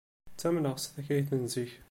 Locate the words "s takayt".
0.79-1.29